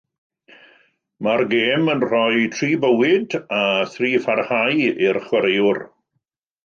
Mae'r 1.25 1.43
gêm 1.51 1.91
yn 1.93 2.01
rhoi 2.05 2.41
tri 2.55 2.69
bywyd 2.85 3.37
a 3.59 3.61
thri 3.93 4.15
pharhau 4.25 4.83
i'r 4.93 5.21
chwaraewr. 5.29 5.85